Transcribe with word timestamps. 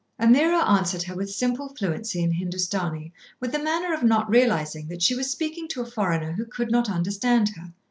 Ameerah 0.19 0.67
answered 0.67 1.03
her 1.03 1.13
with 1.15 1.29
simple 1.29 1.69
fluency 1.75 2.23
in 2.23 2.31
Hindustani, 2.31 3.13
with 3.39 3.53
her 3.55 3.61
manner 3.61 3.93
of 3.93 4.01
not 4.01 4.27
realising 4.27 4.87
that 4.87 5.03
she 5.03 5.13
was 5.13 5.29
speaking 5.29 5.67
to 5.67 5.81
a 5.81 5.85
foreigner 5.85 6.31
who 6.31 6.45
could 6.47 6.71
not 6.71 6.89
understand 6.89 7.49
her. 7.49 7.71